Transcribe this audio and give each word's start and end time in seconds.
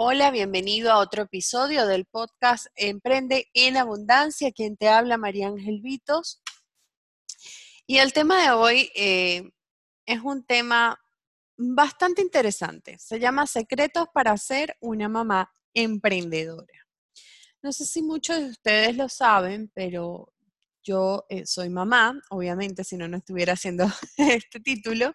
Hola, 0.00 0.30
bienvenido 0.30 0.92
a 0.92 0.98
otro 0.98 1.24
episodio 1.24 1.84
del 1.84 2.06
podcast 2.06 2.68
Emprende 2.76 3.48
en 3.52 3.76
Abundancia. 3.76 4.52
Quien 4.52 4.76
te 4.76 4.88
habla, 4.88 5.18
María 5.18 5.48
Ángel 5.48 5.80
Vitos. 5.82 6.40
Y 7.84 7.98
el 7.98 8.12
tema 8.12 8.40
de 8.40 8.52
hoy 8.52 8.92
eh, 8.94 9.50
es 10.06 10.20
un 10.22 10.44
tema 10.44 11.00
bastante 11.56 12.22
interesante. 12.22 12.96
Se 13.00 13.18
llama 13.18 13.48
Secretos 13.48 14.06
para 14.14 14.36
ser 14.36 14.76
una 14.78 15.08
mamá 15.08 15.50
emprendedora. 15.74 16.86
No 17.60 17.72
sé 17.72 17.84
si 17.84 18.00
muchos 18.00 18.38
de 18.38 18.50
ustedes 18.50 18.96
lo 18.96 19.08
saben, 19.08 19.68
pero 19.74 20.32
yo 20.84 21.26
eh, 21.28 21.44
soy 21.44 21.70
mamá, 21.70 22.22
obviamente, 22.30 22.84
si 22.84 22.96
no, 22.96 23.08
no 23.08 23.16
estuviera 23.16 23.54
haciendo 23.54 23.84
este 24.16 24.60
título. 24.60 25.12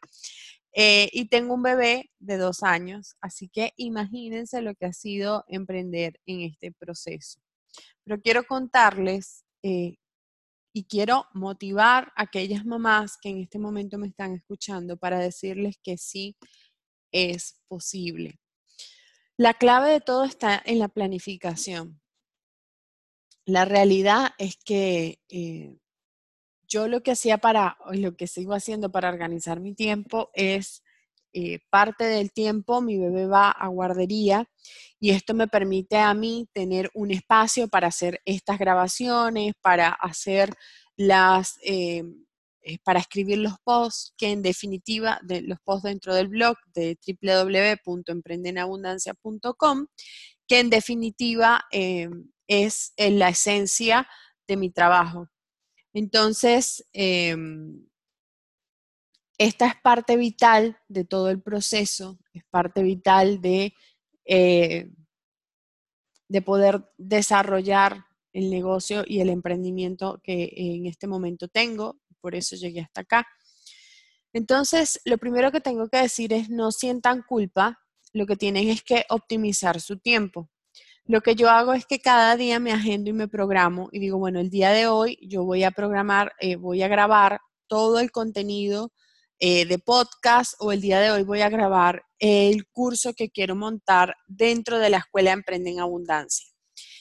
Eh, 0.76 1.10
y 1.14 1.26
tengo 1.26 1.54
un 1.54 1.62
bebé 1.62 2.10
de 2.20 2.38
dos 2.38 2.64
años, 2.64 3.16
así 3.22 3.48
que 3.48 3.74
imagínense 3.78 4.62
lo 4.62 4.74
que 4.74 4.88
ha 4.88 4.94
sido 4.94 5.46
emprender 5.48 6.20
en 6.26 6.42
este 6.42 6.72
proceso. 6.72 7.40
Pero 8.04 8.22
quiero 8.22 8.44
contarles 8.46 9.46
eh, 9.62 9.98
y 10.74 10.86
quiero 10.86 11.28
motivar 11.34 12.12
a 12.16 12.24
aquellas 12.24 12.66
mamás 12.66 13.18
que 13.22 13.30
en 13.30 13.40
este 13.40 13.60
momento 13.60 14.00
me 14.00 14.08
están 14.08 14.34
escuchando 14.34 14.98
para 14.98 15.20
decirles 15.20 15.78
que 15.84 15.98
sí 15.98 16.36
es 17.12 17.62
posible. 17.68 18.40
La 19.38 19.54
clave 19.54 19.92
de 19.92 20.02
todo 20.02 20.26
está 20.26 20.62
en 20.66 20.80
la 20.80 20.88
planificación. 20.88 22.02
La 23.46 23.66
realidad 23.66 24.32
es 24.40 24.58
que 24.58 25.20
eh, 25.30 25.78
yo 26.74 26.88
lo 26.88 27.04
que 27.04 27.12
hacía 27.12 27.38
para, 27.38 27.78
lo 27.92 28.16
que 28.16 28.26
sigo 28.26 28.56
haciendo 28.56 28.92
para 28.92 29.10
organizar 29.10 29.60
mi 29.60 29.76
tiempo 29.76 30.32
es 30.34 30.82
eh, 31.32 31.60
parte 31.70 32.06
del 32.06 32.32
tiempo 32.32 32.82
mi 32.82 32.98
bebé 32.98 33.28
va 33.28 33.52
a 33.52 33.68
guardería 33.68 34.50
y 35.00 35.12
esto 35.12 35.36
me 35.36 35.48
permite 35.48 35.98
a 35.98 36.16
mí 36.16 36.50
tener 36.52 36.90
un 36.96 37.12
espacio 37.12 37.68
para 37.68 37.90
hacer 37.90 38.22
estas 38.26 38.58
grabaciones, 38.58 39.54
para 39.62 39.90
hacer 39.90 40.50
las, 40.96 41.60
eh, 41.64 42.04
eh, 42.62 42.80
para 42.84 43.00
escribir 43.00 43.38
los 43.38 43.54
posts, 43.64 44.16
que 44.18 44.32
en 44.32 44.42
definitiva, 44.42 45.20
de, 45.24 45.42
los 45.42 45.60
posts 45.64 45.84
dentro 45.84 46.16
del 46.16 46.28
blog 46.28 46.58
de 46.74 46.98
www.emprendenabundancia.com, 47.86 49.86
que 50.48 50.60
en 50.60 50.70
definitiva 50.72 51.66
es 52.48 52.94
la 52.98 53.30
esencia 53.30 54.08
de 54.48 54.58
mi 54.58 54.72
trabajo. 54.72 55.30
Entonces, 55.94 56.86
em, 56.94 57.86
esta 59.38 59.68
es 59.68 59.76
parte 59.82 60.16
vital 60.18 60.78
de 60.88 61.06
todo 61.06 61.30
el 61.30 61.42
proceso, 61.42 62.20
es 62.34 62.44
parte 62.50 62.84
vital 62.84 63.42
de, 63.42 63.74
eh, 64.26 64.90
de 66.28 66.42
poder 66.42 66.84
desarrollar 66.98 68.06
el 68.34 68.50
negocio 68.50 69.04
y 69.06 69.20
el 69.20 69.30
emprendimiento 69.30 70.20
que 70.24 70.52
en 70.56 70.88
este 70.88 71.08
momento 71.08 71.48
tengo, 71.48 72.00
por 72.22 72.36
eso 72.36 72.56
llegué 72.56 72.82
hasta 72.82 73.02
acá. 73.02 73.28
Entonces, 74.34 75.00
lo 75.06 75.20
primero 75.20 75.52
que 75.52 75.62
tengo 75.62 75.88
que 75.90 75.98
decir 75.98 76.34
es 76.34 76.50
no 76.50 76.72
sientan 76.72 77.22
culpa, 77.22 77.80
lo 78.14 78.26
que 78.26 78.36
tienen 78.36 78.70
es 78.70 78.82
que 78.84 79.06
optimizar 79.10 79.80
su 79.80 80.00
tiempo. 80.00 80.50
Lo 81.06 81.20
que 81.20 81.36
yo 81.36 81.50
hago 81.50 81.74
es 81.74 81.86
que 81.86 82.00
cada 82.00 82.38
día 82.38 82.60
me 82.60 82.72
agendo 82.72 83.10
y 83.10 83.14
me 83.14 83.28
programo 83.28 83.90
y 83.92 84.00
digo, 84.00 84.18
bueno, 84.18 84.40
el 84.40 84.50
día 84.50 84.72
de 84.72 84.88
hoy 84.88 85.18
yo 85.22 85.44
voy 85.44 85.64
a 85.64 85.72
programar, 85.72 86.32
eh, 86.40 86.56
voy 86.56 86.82
a 86.82 86.88
grabar 86.88 87.42
todo 87.68 88.00
el 88.00 88.10
contenido 88.10 88.94
eh, 89.40 89.66
de 89.66 89.80
podcast 89.80 90.54
o 90.60 90.72
el 90.72 90.80
día 90.80 91.02
de 91.02 91.12
hoy 91.12 91.24
voy 91.24 91.42
a 91.42 91.50
grabar 91.50 92.04
el 92.20 92.66
curso 92.72 93.14
que 93.14 93.30
quiero 93.30 93.54
montar 93.54 94.16
dentro 94.28 94.80
de 94.80 94.90
la 94.90 95.00
escuela 95.00 95.34
Emprende 95.34 95.72
en 95.72 95.82
Abundancia. 95.82 96.48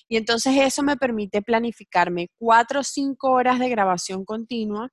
Y 0.09 0.17
entonces 0.17 0.57
eso 0.59 0.83
me 0.83 0.97
permite 0.97 1.41
planificarme 1.41 2.29
cuatro 2.39 2.81
o 2.81 2.85
cinco 2.85 3.31
horas 3.31 3.61
de 3.61 3.69
grabación 3.69 4.25
continua, 4.25 4.89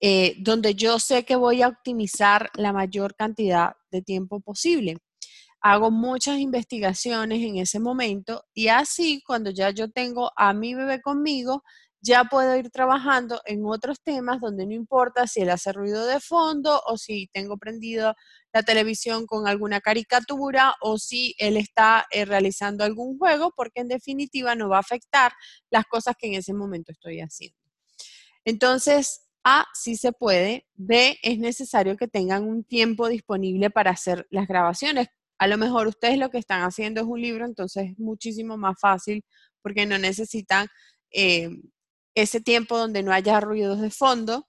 eh, 0.00 0.36
donde 0.38 0.74
yo 0.74 0.98
sé 0.98 1.26
que 1.26 1.36
voy 1.36 1.60
a 1.60 1.68
optimizar 1.68 2.48
la 2.54 2.72
mayor 2.72 3.14
cantidad 3.14 3.74
de 3.90 4.00
tiempo 4.00 4.40
posible 4.40 4.96
hago 5.60 5.90
muchas 5.90 6.38
investigaciones 6.38 7.40
en 7.42 7.58
ese 7.58 7.80
momento 7.80 8.44
y 8.54 8.68
así 8.68 9.22
cuando 9.26 9.50
ya 9.50 9.70
yo 9.70 9.90
tengo 9.90 10.30
a 10.36 10.52
mi 10.54 10.74
bebé 10.74 11.00
conmigo, 11.00 11.62
ya 12.02 12.24
puedo 12.24 12.56
ir 12.56 12.70
trabajando 12.70 13.40
en 13.44 13.64
otros 13.66 14.00
temas 14.02 14.40
donde 14.40 14.66
no 14.66 14.72
importa 14.72 15.26
si 15.26 15.42
él 15.42 15.50
hace 15.50 15.72
ruido 15.72 16.06
de 16.06 16.18
fondo 16.20 16.80
o 16.86 16.96
si 16.96 17.28
tengo 17.32 17.58
prendido 17.58 18.14
la 18.52 18.62
televisión 18.62 19.26
con 19.26 19.46
alguna 19.46 19.80
caricatura 19.80 20.74
o 20.80 20.98
si 20.98 21.34
él 21.38 21.56
está 21.56 22.06
eh, 22.10 22.24
realizando 22.24 22.84
algún 22.84 23.18
juego, 23.18 23.52
porque 23.54 23.80
en 23.80 23.88
definitiva 23.88 24.54
no 24.54 24.68
va 24.68 24.78
a 24.78 24.80
afectar 24.80 25.32
las 25.70 25.84
cosas 25.84 26.14
que 26.18 26.28
en 26.28 26.34
ese 26.34 26.54
momento 26.54 26.90
estoy 26.92 27.20
haciendo. 27.20 27.58
Entonces, 28.44 29.26
A, 29.44 29.66
sí 29.74 29.96
se 29.96 30.12
puede. 30.12 30.66
B, 30.74 31.18
es 31.22 31.38
necesario 31.38 31.96
que 31.96 32.08
tengan 32.08 32.44
un 32.44 32.64
tiempo 32.64 33.08
disponible 33.08 33.70
para 33.70 33.90
hacer 33.90 34.26
las 34.30 34.48
grabaciones. 34.48 35.08
A 35.40 35.46
lo 35.46 35.56
mejor 35.56 35.88
ustedes 35.88 36.18
lo 36.18 36.28
que 36.28 36.36
están 36.36 36.62
haciendo 36.62 37.00
es 37.00 37.06
un 37.06 37.18
libro, 37.18 37.46
entonces 37.46 37.92
es 37.92 37.98
muchísimo 37.98 38.58
más 38.58 38.78
fácil 38.78 39.24
porque 39.62 39.86
no 39.86 39.96
necesitan 39.96 40.68
eh, 41.10 41.48
ese 42.14 42.42
tiempo 42.42 42.76
donde 42.76 43.02
no 43.02 43.10
haya 43.10 43.40
ruidos 43.40 43.80
de 43.80 43.90
fondo. 43.90 44.44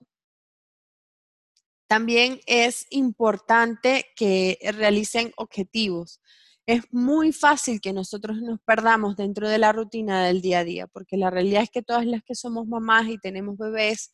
También 1.88 2.40
es 2.46 2.86
importante 2.90 4.04
que 4.16 4.58
realicen 4.76 5.32
objetivos. 5.36 6.20
Es 6.66 6.82
muy 6.92 7.32
fácil 7.32 7.80
que 7.80 7.94
nosotros 7.94 8.42
nos 8.42 8.60
perdamos 8.60 9.16
dentro 9.16 9.48
de 9.48 9.58
la 9.58 9.72
rutina 9.72 10.26
del 10.26 10.42
día 10.42 10.58
a 10.58 10.64
día, 10.64 10.86
porque 10.88 11.16
la 11.16 11.30
realidad 11.30 11.62
es 11.62 11.70
que 11.70 11.82
todas 11.82 12.04
las 12.04 12.22
que 12.22 12.34
somos 12.34 12.66
mamás 12.66 13.08
y 13.08 13.16
tenemos 13.16 13.56
bebés, 13.56 14.12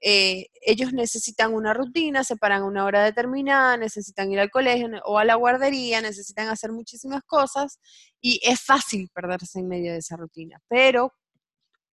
eh, 0.00 0.46
ellos 0.62 0.92
necesitan 0.92 1.52
una 1.52 1.74
rutina, 1.74 2.24
se 2.24 2.36
paran 2.36 2.62
a 2.62 2.66
una 2.66 2.84
hora 2.84 3.04
determinada, 3.04 3.76
necesitan 3.76 4.32
ir 4.32 4.40
al 4.40 4.50
colegio 4.50 4.88
o 5.04 5.18
a 5.18 5.24
la 5.24 5.34
guardería, 5.34 6.00
necesitan 6.00 6.48
hacer 6.48 6.72
muchísimas 6.72 7.22
cosas 7.24 7.78
y 8.20 8.40
es 8.42 8.60
fácil 8.60 9.10
perderse 9.12 9.60
en 9.60 9.68
medio 9.68 9.92
de 9.92 9.98
esa 9.98 10.16
rutina. 10.16 10.58
Pero 10.68 11.12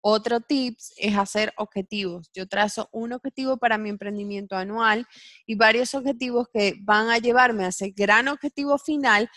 otro 0.01 0.39
tips 0.39 0.93
es 0.97 1.17
hacer 1.17 1.53
objetivos. 1.57 2.29
Yo 2.33 2.47
trazo 2.47 2.87
un 2.93 3.11
objetivo 3.11 3.57
para 3.57 3.77
mi 3.77 3.89
emprendimiento 3.89 4.55
anual 4.55 5.05
y 5.45 5.55
varios 5.55 5.93
objetivos 5.93 6.47
que 6.53 6.75
van 6.81 7.09
a 7.09 7.17
llevarme 7.17 7.65
a 7.65 7.69
ese 7.69 7.89
gran 7.91 8.29
objetivo 8.29 8.77
final 8.77 9.29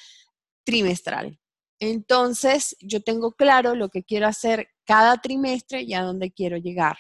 trimestral. 0.65 1.41
Entonces, 1.81 2.77
yo 2.81 3.01
tengo 3.03 3.33
claro 3.33 3.75
lo 3.75 3.89
que 3.89 4.05
quiero 4.05 4.29
hacer 4.29 4.69
cada 4.85 5.17
trimestre 5.17 5.83
y 5.83 5.95
a 5.95 6.03
dónde 6.03 6.31
quiero 6.31 6.57
llegar 6.59 6.99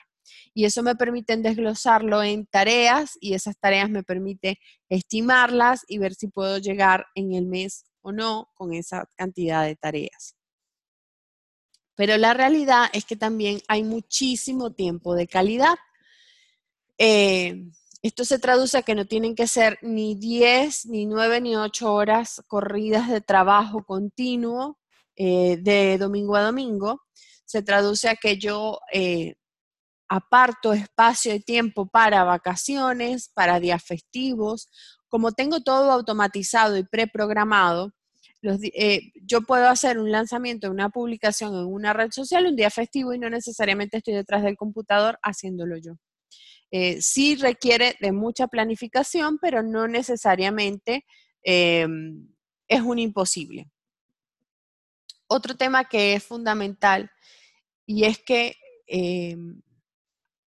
y 0.54 0.64
eso 0.64 0.82
me 0.82 0.96
permite 0.96 1.36
desglosarlo 1.36 2.22
en 2.22 2.46
tareas 2.46 3.16
y 3.20 3.34
esas 3.34 3.58
tareas 3.58 3.91
me 3.91 4.02
permite 4.02 4.58
estimarlas 4.88 5.84
y 5.88 5.98
ver 5.98 6.14
si 6.14 6.28
puedo 6.28 6.58
llegar 6.58 7.06
en 7.14 7.32
el 7.32 7.46
mes 7.46 7.84
o 8.02 8.12
no 8.12 8.48
con 8.54 8.72
esa 8.72 9.08
cantidad 9.16 9.64
de 9.64 9.76
tareas. 9.76 10.36
Pero 11.96 12.16
la 12.16 12.32
realidad 12.32 12.86
es 12.92 13.04
que 13.04 13.16
también 13.16 13.60
hay 13.68 13.82
muchísimo 13.82 14.72
tiempo 14.72 15.14
de 15.14 15.26
calidad. 15.26 15.76
Eh, 16.97 17.70
esto 18.02 18.24
se 18.24 18.38
traduce 18.38 18.78
a 18.78 18.82
que 18.82 18.94
no 18.94 19.04
tienen 19.04 19.34
que 19.34 19.47
ser 19.47 19.78
ni 19.82 20.14
10, 20.14 20.86
ni 20.86 21.04
9, 21.04 21.42
ni 21.42 21.56
8 21.56 21.92
horas 21.92 22.42
corridas 22.47 23.10
de 23.10 23.20
trabajo 23.20 23.84
continuo 23.84 24.78
eh, 25.16 25.58
de 25.60 25.98
domingo 25.98 26.36
a 26.36 26.42
domingo. 26.42 27.02
Se 27.44 27.62
traduce 27.62 28.08
a 28.08 28.16
que 28.16 28.38
yo 28.38 28.78
eh, 28.94 29.34
aparto 30.10 30.72
espacio 30.72 31.32
y 31.32 31.41
tiempo 31.41 31.87
para 31.87 32.25
vacaciones, 32.25 33.31
para 33.32 33.60
días 33.60 33.82
festivos. 33.82 34.69
Como 35.09 35.32
tengo 35.32 35.60
todo 35.62 35.93
automatizado 35.93 36.76
y 36.76 36.82
preprogramado, 36.82 37.93
eh, 38.43 39.12
yo 39.22 39.42
puedo 39.42 39.68
hacer 39.68 39.98
un 39.98 40.10
lanzamiento 40.10 40.71
una 40.71 40.89
publicación 40.89 41.54
en 41.54 41.66
una 41.66 41.92
red 41.92 42.10
social 42.10 42.47
un 42.47 42.57
día 42.57 42.71
festivo 42.71 43.15
y 43.15 43.18
no 43.21 43.30
necesariamente 43.30 43.98
estoy 43.98 44.15
detrás 44.15 44.42
del 44.42 44.57
computador 44.57 45.18
haciéndolo 45.22 45.77
yo. 45.77 45.92
Eh, 46.72 47.01
sí 47.01 47.36
requiere 47.36 47.97
de 48.01 48.10
mucha 48.10 48.48
planificación, 48.48 49.39
pero 49.41 49.63
no 49.63 49.86
necesariamente 49.86 51.04
em, 51.45 52.28
es 52.66 52.80
un 52.80 52.98
imposible. 52.98 53.71
Otro 55.28 55.56
tema 55.56 55.84
que 55.84 56.15
es 56.15 56.24
fundamental 56.24 57.10
y 57.86 58.04
es 58.04 58.18
que 58.18 58.56
em, 58.89 59.60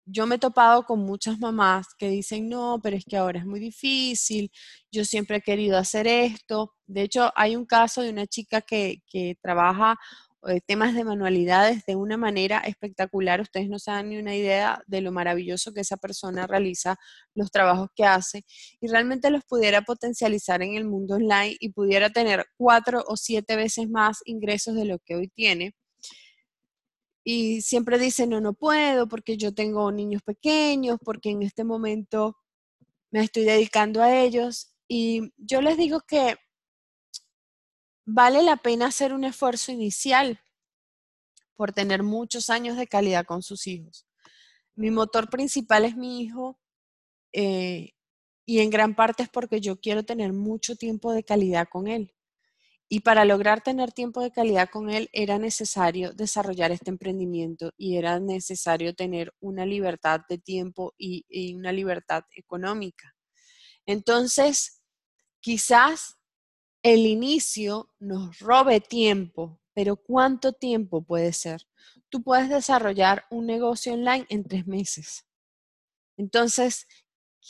yo 0.04 0.26
me 0.26 0.36
he 0.36 0.38
topado 0.38 0.84
con 0.84 1.00
muchas 1.00 1.38
mamás 1.38 1.88
que 1.98 2.08
dicen, 2.08 2.48
no, 2.48 2.80
pero 2.82 2.96
es 2.96 3.04
que 3.04 3.16
ahora 3.16 3.40
es 3.40 3.46
muy 3.46 3.60
difícil, 3.60 4.50
yo 4.90 5.04
siempre 5.04 5.38
he 5.38 5.40
querido 5.42 5.78
hacer 5.78 6.06
esto. 6.06 6.74
De 6.86 7.02
hecho, 7.02 7.30
hay 7.36 7.56
un 7.56 7.66
caso 7.66 8.02
de 8.02 8.10
una 8.10 8.26
chica 8.26 8.60
que, 8.60 9.02
trabaja 9.42 9.96
temas 10.66 10.94
de 10.94 11.04
manualidades 11.04 11.84
de 11.86 11.94
una 11.96 12.16
manera 12.16 12.58
espectacular. 12.58 13.40
Ustedes 13.40 13.68
no 13.68 13.78
se 13.78 13.92
dan 13.92 14.08
ni 14.10 14.18
una 14.18 14.34
idea 14.34 14.82
de 14.86 15.00
lo 15.00 15.12
maravilloso 15.12 15.72
que 15.72 15.82
esa 15.82 15.96
persona 15.96 16.46
realiza, 16.46 16.96
los 17.34 17.50
trabajos 17.52 17.88
que 17.94 18.04
hace, 18.04 18.44
y 18.80 18.88
realmente 18.88 19.30
los 19.30 19.44
pudiera 19.44 19.82
potencializar 19.82 20.62
en 20.62 20.74
el 20.74 20.84
mundo 20.84 21.14
online 21.16 21.56
y 21.60 21.70
pudiera 21.70 22.10
tener 22.10 22.46
cuatro 22.56 23.04
o 23.06 23.16
siete 23.16 23.56
veces 23.56 23.88
más 23.88 24.18
ingresos 24.24 24.74
de 24.74 24.84
lo 24.86 24.98
que 24.98 25.14
hoy 25.16 25.28
tiene. 25.28 25.74
Y 27.24 27.62
siempre 27.62 27.98
dice, 27.98 28.26
no, 28.26 28.40
no 28.40 28.52
puedo 28.52 29.08
porque 29.08 29.36
yo 29.36 29.54
tengo 29.54 29.90
niños 29.92 30.22
pequeños, 30.22 30.98
porque 31.04 31.30
en 31.30 31.42
este 31.42 31.64
momento 31.64 32.36
me 33.10 33.22
estoy 33.22 33.44
dedicando 33.44 34.02
a 34.02 34.18
ellos. 34.20 34.74
Y 34.88 35.32
yo 35.36 35.62
les 35.62 35.76
digo 35.76 36.00
que 36.00 36.36
vale 38.04 38.42
la 38.42 38.56
pena 38.56 38.86
hacer 38.86 39.12
un 39.12 39.24
esfuerzo 39.24 39.72
inicial 39.72 40.40
por 41.54 41.72
tener 41.72 42.02
muchos 42.02 42.50
años 42.50 42.76
de 42.76 42.88
calidad 42.88 43.24
con 43.24 43.42
sus 43.42 43.66
hijos. 43.66 44.06
Mi 44.74 44.90
motor 44.90 45.30
principal 45.30 45.84
es 45.84 45.96
mi 45.96 46.22
hijo 46.22 46.58
eh, 47.32 47.92
y 48.44 48.60
en 48.60 48.70
gran 48.70 48.96
parte 48.96 49.22
es 49.22 49.28
porque 49.28 49.60
yo 49.60 49.80
quiero 49.80 50.02
tener 50.04 50.32
mucho 50.32 50.76
tiempo 50.76 51.12
de 51.12 51.22
calidad 51.22 51.68
con 51.70 51.86
él. 51.86 52.12
Y 52.94 53.00
para 53.00 53.24
lograr 53.24 53.62
tener 53.62 53.90
tiempo 53.90 54.20
de 54.20 54.30
calidad 54.30 54.68
con 54.68 54.90
él 54.90 55.08
era 55.14 55.38
necesario 55.38 56.12
desarrollar 56.12 56.72
este 56.72 56.90
emprendimiento 56.90 57.72
y 57.78 57.96
era 57.96 58.20
necesario 58.20 58.94
tener 58.94 59.32
una 59.40 59.64
libertad 59.64 60.20
de 60.28 60.36
tiempo 60.36 60.92
y, 60.98 61.54
una 61.54 61.72
libertad 61.72 62.24
económica. 62.36 63.16
Entonces, 63.86 64.82
quizás 65.40 66.18
el 66.82 67.06
inicio 67.06 67.88
nos 67.98 68.38
robe 68.40 68.82
tiempo, 68.82 69.58
pero 69.72 69.96
¿cuánto 69.96 70.52
tiempo 70.52 71.00
puede 71.02 71.32
ser? 71.32 71.66
Tú 72.10 72.22
puedes 72.22 72.50
desarrollar 72.50 73.24
un 73.30 73.46
negocio 73.46 73.94
online 73.94 74.26
en 74.28 74.44
tres 74.44 74.66
meses. 74.66 75.24
Entonces, 76.18 76.86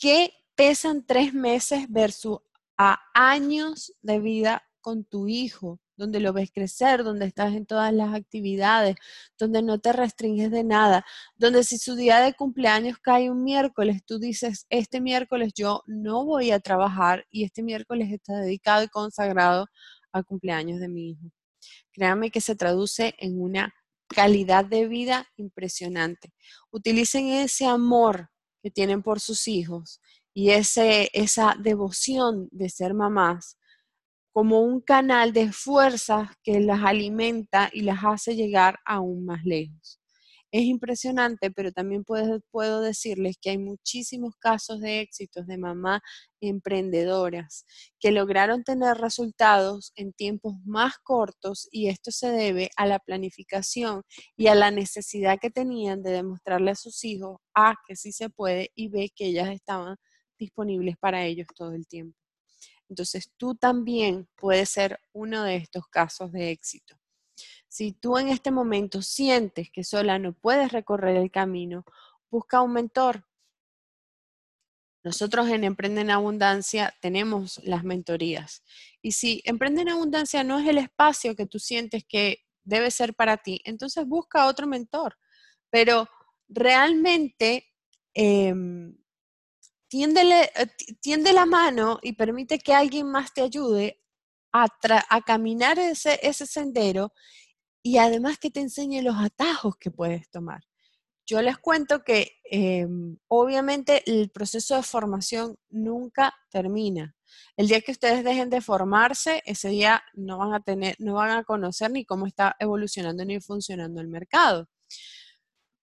¿qué 0.00 0.32
pesan 0.54 1.04
tres 1.04 1.34
meses 1.34 1.86
versus 1.90 2.38
a 2.78 3.00
años 3.12 3.92
de 4.02 4.20
vida 4.20 4.68
con 4.82 5.05
tu 5.05 5.29
hijo? 5.29 5.81
donde 6.02 6.20
lo 6.20 6.32
ves 6.32 6.50
crecer, 6.52 7.05
donde 7.05 7.26
estás 7.26 7.55
en 7.55 7.64
todas 7.67 7.93
las 7.93 8.14
actividades, 8.14 8.96
donde 9.38 9.62
no 9.62 9.79
te 9.79 9.93
restringes 9.93 10.50
de 10.50 10.64
nada, 10.64 11.05
donde 11.37 11.64
si 11.64 11.79
su 11.79 11.94
día 11.94 12.20
de 12.20 12.34
cumpleaños 12.34 12.99
cae 12.99 13.31
un 13.31 13.44
miércoles, 13.44 14.02
tú 14.05 14.19
dices, 14.19 14.67
este 14.69 15.00
miércoles 15.00 15.52
yo 15.55 15.82
no 15.87 16.25
voy 16.25 16.50
a 16.50 16.61
trabajar 16.61 17.25
y 17.31 17.44
este 17.44 17.62
miércoles 17.62 18.11
está 18.11 18.34
dedicado 18.38 18.82
y 18.82 18.88
consagrado 18.88 19.67
al 20.12 20.25
cumpleaños 20.25 20.81
de 20.81 20.88
mi 20.88 21.11
hijo. 21.11 21.31
Créanme 21.93 22.31
que 22.31 22.40
se 22.40 22.56
traduce 22.56 23.14
en 23.19 23.40
una 23.40 23.73
calidad 24.08 24.64
de 24.64 24.88
vida 24.88 25.26
impresionante. 25.37 26.32
Utilicen 26.70 27.29
ese 27.29 27.67
amor 27.67 28.31
que 28.62 28.70
tienen 28.70 29.02
por 29.02 29.20
sus 29.20 29.46
hijos 29.49 30.00
y 30.34 30.50
ese, 30.50 31.11
esa 31.12 31.55
devoción 31.58 32.49
de 32.50 32.69
ser 32.69 32.94
mamás 32.94 33.58
como 34.32 34.62
un 34.62 34.81
canal 34.81 35.32
de 35.32 35.52
fuerzas 35.52 36.31
que 36.43 36.61
las 36.61 36.82
alimenta 36.82 37.70
y 37.73 37.82
las 37.82 38.05
hace 38.05 38.34
llegar 38.37 38.79
aún 38.87 39.25
más 39.26 39.44
lejos. 39.44 40.00
Es 40.52 40.64
impresionante, 40.64 41.50
pero 41.50 41.73
también 41.73 42.05
puedo, 42.05 42.82
decirles 42.82 43.37
que 43.40 43.50
hay 43.50 43.58
muchísimos 43.58 44.34
casos 44.38 44.81
de 44.81 45.00
éxitos 45.00 45.46
de 45.46 45.56
mamás 45.56 46.00
emprendedoras 46.43 47.64
que 47.99 48.11
lograron 48.11 48.62
tener 48.62 48.99
resultados 48.99 49.93
en 49.96 50.12
tiempos 50.12 50.55
más 50.67 50.94
cortos 51.02 51.69
y 51.73 51.88
esto 51.88 52.11
se 52.11 52.31
debe 52.31 52.70
a 52.76 52.87
la 52.87 52.99
planificación 52.99 54.02
y 54.37 54.49
a 54.49 54.55
la 54.55 54.70
necesidad 54.70 55.38
que 55.40 55.50
tenían 55.50 56.02
de 56.02 56.11
demostrarle 56.12 56.73
a 56.73 56.75
sus 56.75 57.02
hijos 57.05 57.38
a 57.55 57.75
que 57.88 57.96
sí 57.96 58.12
se 58.12 58.29
puede 58.29 58.70
y 58.75 58.88
ve 58.88 59.11
que 59.14 59.26
ellas 59.29 59.49
estaban 59.50 59.96
disponibles 60.38 60.96
para 60.99 61.25
ellos 61.25 61.46
todo 61.56 61.73
el 61.73 61.87
tiempo. 61.87 62.21
Entonces 62.92 63.32
tú 63.38 63.54
también 63.54 64.28
puedes 64.36 64.68
ser 64.68 65.00
uno 65.14 65.44
de 65.44 65.56
estos 65.56 65.88
casos 65.88 66.30
de 66.30 66.50
éxito. 66.50 66.94
Si 67.66 67.92
tú 67.92 68.18
en 68.18 68.28
este 68.28 68.50
momento 68.50 69.00
sientes 69.00 69.70
que 69.72 69.82
sola 69.82 70.18
no 70.18 70.34
puedes 70.34 70.70
recorrer 70.72 71.16
el 71.16 71.30
camino, 71.30 71.86
busca 72.30 72.60
un 72.60 72.74
mentor. 72.74 73.26
Nosotros 75.02 75.48
en 75.48 75.64
Emprende 75.64 76.02
en 76.02 76.10
Abundancia 76.10 76.94
tenemos 77.00 77.62
las 77.64 77.82
mentorías. 77.82 78.62
Y 79.00 79.12
si 79.12 79.40
Emprende 79.46 79.80
en 79.80 79.88
Abundancia 79.88 80.44
no 80.44 80.58
es 80.58 80.68
el 80.68 80.76
espacio 80.76 81.34
que 81.34 81.46
tú 81.46 81.58
sientes 81.58 82.04
que 82.06 82.44
debe 82.62 82.90
ser 82.90 83.14
para 83.14 83.38
ti, 83.38 83.62
entonces 83.64 84.04
busca 84.04 84.48
otro 84.48 84.66
mentor. 84.66 85.16
Pero 85.70 86.10
realmente 86.46 87.66
em, 88.12 88.94
eh, 89.92 90.50
tiende 91.00 91.32
la 91.32 91.46
mano 91.46 91.98
y 92.02 92.12
permite 92.14 92.58
que 92.58 92.74
alguien 92.74 93.10
más 93.10 93.32
te 93.32 93.42
ayude 93.42 94.00
a, 94.52 94.68
caminar 95.24 95.78
ese, 95.78 96.18
ese 96.22 96.46
sendero 96.46 97.12
y 97.82 97.98
además 97.98 98.38
que 98.38 98.50
te 98.50 98.60
enseñe 98.60 99.02
los 99.02 99.16
atajos 99.16 99.76
que 99.76 99.90
puedes 99.90 100.30
tomar. 100.30 100.62
Yo 101.26 101.40
les 101.40 101.58
cuento 101.58 102.02
que 102.02 102.40
em, 102.44 103.16
obviamente 103.28 104.02
el 104.06 104.30
proceso 104.30 104.76
de 104.76 104.82
formación 104.82 105.56
nunca 105.70 106.34
termina. 106.50 107.14
El 107.56 107.68
día 107.68 107.80
que 107.80 107.92
ustedes 107.92 108.24
dejen 108.24 108.50
de 108.50 108.60
formarse, 108.60 109.42
ese 109.46 109.68
día 109.68 110.02
no 110.14 110.38
van 110.38 110.52
a 110.52 110.60
tener, 110.60 110.96
no 110.98 111.14
van 111.14 111.30
a 111.30 111.44
conocer 111.44 111.90
ni 111.90 112.04
cómo 112.04 112.26
está 112.26 112.56
evolucionando 112.58 113.24
ni 113.24 113.40
funcionando 113.40 114.00
el 114.00 114.08
mercado. 114.08 114.68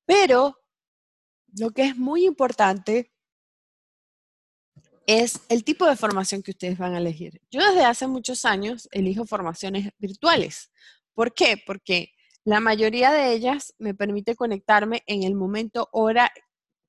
Pero 0.06 0.58
lo 1.58 1.72
que 1.72 1.84
es 1.84 1.98
muy 1.98 2.26
importante 2.26 3.12
es 5.10 5.42
el 5.50 5.64
tipo 5.64 5.88
de 5.88 5.96
formación 5.96 6.44
que 6.44 6.52
ustedes 6.52 6.78
van 6.78 6.94
a 6.94 7.00
elegir. 7.00 7.42
Yo 7.50 7.66
desde 7.66 7.84
hace 7.84 8.06
muchos 8.06 8.46
años 8.46 8.88
elijo 8.92 9.26
formaciones 9.26 9.90
virtuales. 9.98 10.70
¿Por 11.16 11.34
qué? 11.34 11.60
Porque 11.66 12.12
la 12.44 12.60
mayoría 12.60 13.12
de 13.12 13.34
ellas 13.34 13.74
me 13.80 13.96
permite 13.96 14.36
conectarme 14.36 15.02
en 15.08 15.24
el 15.24 15.34
momento, 15.34 15.90
hora 15.94 16.32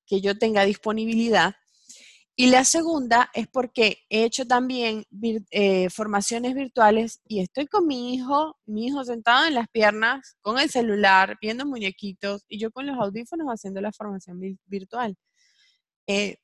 que 0.05 0.21
yo 0.21 0.37
tenga 0.37 0.65
disponibilidad. 0.65 1.55
Y 2.35 2.51
la 2.51 2.63
segunda 2.63 3.31
es 3.33 3.47
porque 3.47 3.97
he 4.07 4.23
hecho 4.23 4.45
también 4.45 5.03
eh, 5.49 5.89
formaciones 5.89 6.53
virtuales 6.53 7.21
y 7.25 7.39
estoy 7.39 7.65
con 7.65 7.87
mi 7.87 8.13
hijo, 8.13 8.55
mi 8.67 8.85
hijo 8.85 9.03
sentado 9.03 9.47
en 9.47 9.55
las 9.55 9.67
piernas, 9.69 10.37
con 10.41 10.59
el 10.59 10.69
celular, 10.69 11.39
viendo 11.41 11.65
muñequitos 11.65 12.45
y 12.47 12.59
yo 12.59 12.71
con 12.71 12.85
los 12.85 12.99
audífonos 12.99 13.47
haciendo 13.47 13.81
la 13.81 13.91
formación 13.91 14.39
virtual. 14.67 15.15
Eh, 16.05 16.37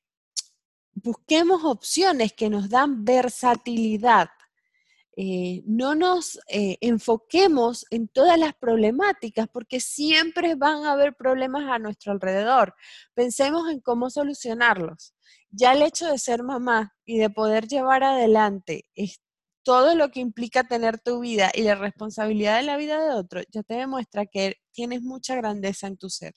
busquemos 1.02 1.64
opciones 1.64 2.32
que 2.32 2.50
nos 2.50 2.68
dan 2.68 3.04
versatilidad. 3.04 4.28
Eh, 5.16 5.62
no 5.66 5.96
nos 5.96 6.38
eh, 6.48 6.78
enfoquemos 6.80 7.86
en 7.90 8.06
todas 8.06 8.38
las 8.38 8.54
problemáticas 8.54 9.48
porque 9.48 9.80
siempre 9.80 10.54
van 10.54 10.84
a 10.84 10.92
haber 10.92 11.16
problemas 11.16 11.64
a 11.64 11.80
nuestro 11.80 12.12
alrededor. 12.12 12.74
Pensemos 13.14 13.68
en 13.68 13.80
cómo 13.80 14.10
solucionarlos. 14.10 15.14
Ya 15.50 15.72
el 15.72 15.82
hecho 15.82 16.06
de 16.06 16.18
ser 16.18 16.44
mamá 16.44 16.94
y 17.04 17.18
de 17.18 17.30
poder 17.30 17.66
llevar 17.66 18.04
adelante 18.04 18.84
todo 19.68 19.94
lo 19.94 20.10
que 20.10 20.20
implica 20.20 20.64
tener 20.64 20.98
tu 20.98 21.20
vida 21.20 21.50
y 21.52 21.60
la 21.60 21.74
responsabilidad 21.74 22.56
de 22.56 22.62
la 22.62 22.78
vida 22.78 23.04
de 23.04 23.10
otro, 23.10 23.42
ya 23.50 23.62
te 23.62 23.74
demuestra 23.74 24.24
que 24.24 24.54
tienes 24.72 25.02
mucha 25.02 25.36
grandeza 25.36 25.86
en 25.86 25.98
tu 25.98 26.08
ser. 26.08 26.34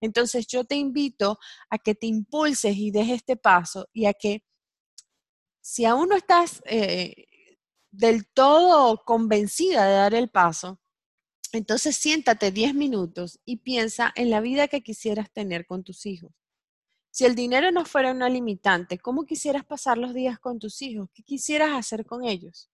Entonces 0.00 0.48
yo 0.48 0.64
te 0.64 0.74
invito 0.74 1.38
a 1.70 1.78
que 1.78 1.94
te 1.94 2.08
impulses 2.08 2.76
y 2.76 2.90
des 2.90 3.10
este 3.10 3.36
paso 3.36 3.86
y 3.92 4.06
a 4.06 4.14
que 4.14 4.42
si 5.60 5.84
aún 5.84 6.08
no 6.08 6.16
estás 6.16 6.60
eh, 6.66 7.28
del 7.92 8.26
todo 8.26 9.04
convencida 9.04 9.86
de 9.86 9.94
dar 9.94 10.14
el 10.14 10.28
paso, 10.28 10.80
entonces 11.52 11.94
siéntate 11.94 12.50
10 12.50 12.74
minutos 12.74 13.38
y 13.44 13.58
piensa 13.58 14.12
en 14.16 14.28
la 14.28 14.40
vida 14.40 14.66
que 14.66 14.82
quisieras 14.82 15.30
tener 15.30 15.66
con 15.66 15.84
tus 15.84 16.04
hijos. 16.04 16.32
Si 17.12 17.26
el 17.26 17.36
dinero 17.36 17.70
no 17.70 17.84
fuera 17.84 18.10
una 18.10 18.28
limitante, 18.28 18.98
¿cómo 18.98 19.24
quisieras 19.24 19.64
pasar 19.64 19.98
los 19.98 20.14
días 20.14 20.40
con 20.40 20.58
tus 20.58 20.82
hijos? 20.82 21.10
¿Qué 21.14 21.22
quisieras 21.22 21.78
hacer 21.78 22.04
con 22.04 22.24
ellos? 22.24 22.71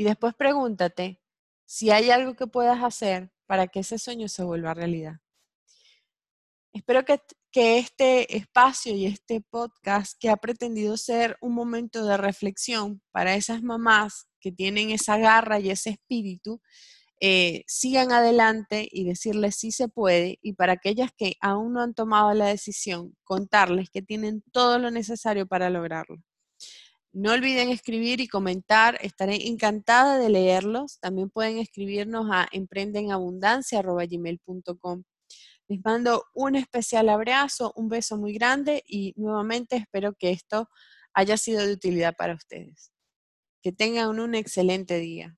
Y 0.00 0.02
después 0.02 0.32
pregúntate 0.34 1.20
si 1.66 1.90
hay 1.90 2.08
algo 2.08 2.34
que 2.34 2.46
puedas 2.46 2.82
hacer 2.82 3.30
para 3.44 3.66
que 3.66 3.80
ese 3.80 3.98
sueño 3.98 4.28
se 4.28 4.42
vuelva 4.42 4.72
realidad. 4.72 5.16
Espero 6.72 7.04
que, 7.04 7.20
este 7.52 8.34
espacio 8.34 8.94
y 8.94 9.04
este 9.04 9.42
podcast 9.42 10.14
que 10.18 10.30
ha 10.30 10.38
pretendido 10.38 10.96
ser 10.96 11.36
un 11.42 11.52
momento 11.52 12.06
de 12.06 12.16
reflexión 12.16 13.02
para 13.10 13.34
esas 13.34 13.62
mamás 13.62 14.26
que 14.40 14.50
tienen 14.50 14.88
esa 14.88 15.18
garra 15.18 15.60
y 15.60 15.68
ese 15.68 15.90
espíritu, 15.90 16.62
eh, 17.20 17.64
sigan 17.66 18.10
adelante 18.10 18.88
y 18.90 19.04
decirles 19.04 19.56
si 19.56 19.70
se 19.70 19.88
puede 19.88 20.38
y 20.40 20.54
para 20.54 20.72
aquellas 20.72 21.10
que 21.14 21.34
aún 21.42 21.74
no 21.74 21.82
han 21.82 21.92
tomado 21.92 22.32
la 22.32 22.46
decisión, 22.46 23.14
contarles 23.22 23.90
que 23.90 24.00
tienen 24.00 24.42
todo 24.50 24.78
lo 24.78 24.90
necesario 24.90 25.46
para 25.46 25.68
lograrlo. 25.68 26.22
No 27.12 27.32
olviden 27.32 27.70
escribir 27.70 28.20
y 28.20 28.28
comentar, 28.28 28.96
estaré 29.00 29.48
encantada 29.48 30.16
de 30.18 30.28
leerlos. 30.28 31.00
También 31.00 31.28
pueden 31.28 31.58
escribirnos 31.58 32.28
a 32.30 32.46
emprendenabundancia.gmail.com. 32.52 35.02
Les 35.68 35.80
mando 35.84 36.24
un 36.34 36.54
especial 36.56 37.08
abrazo, 37.08 37.72
un 37.76 37.88
beso 37.88 38.16
muy 38.16 38.32
grande 38.32 38.84
y 38.86 39.12
nuevamente 39.16 39.74
espero 39.76 40.14
que 40.14 40.30
esto 40.30 40.68
haya 41.12 41.36
sido 41.36 41.66
de 41.66 41.72
utilidad 41.72 42.14
para 42.16 42.34
ustedes. 42.34 42.92
Que 43.62 43.72
tengan 43.72 44.20
un 44.20 44.36
excelente 44.36 44.98
día. 44.98 45.36